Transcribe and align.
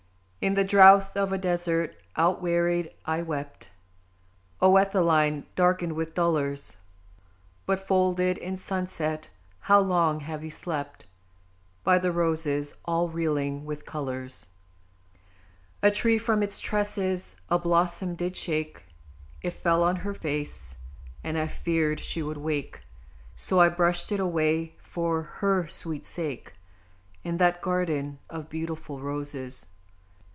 In 0.43 0.55
the 0.55 0.63
drouth 0.65 1.15
of 1.15 1.31
a 1.31 1.37
Desert, 1.37 1.95
outwearied, 2.17 2.91
I 3.05 3.21
wept, 3.21 3.69
O 4.59 4.71
Etheline, 4.75 5.43
darkened 5.55 5.93
with 5.93 6.15
dolours! 6.15 6.77
But, 7.67 7.77
folded 7.85 8.39
in 8.39 8.57
sunset, 8.57 9.29
how 9.59 9.79
long 9.81 10.19
have 10.21 10.43
you 10.43 10.49
slept 10.49 11.05
By 11.83 11.99
the 11.99 12.11
Roses 12.11 12.73
all 12.85 13.07
reeling 13.07 13.65
with 13.65 13.85
colours? 13.85 14.47
A 15.83 15.91
tree 15.91 16.17
from 16.17 16.41
its 16.41 16.59
tresses 16.59 17.35
a 17.47 17.59
blossom 17.59 18.15
did 18.15 18.35
shake, 18.35 18.83
It 19.43 19.51
fell 19.53 19.83
on 19.83 19.97
her 19.97 20.15
face, 20.15 20.75
and 21.23 21.37
I 21.37 21.45
feared 21.45 21.99
she 21.99 22.23
would 22.23 22.37
wake, 22.37 22.81
So 23.35 23.59
I 23.59 23.69
brushed 23.69 24.11
it 24.11 24.19
away 24.19 24.73
for 24.79 25.21
her 25.21 25.67
sweet 25.67 26.03
sake; 26.07 26.53
In 27.23 27.37
that 27.37 27.61
garden 27.61 28.17
of 28.27 28.49
beautiful 28.49 28.99
Roses! 28.99 29.67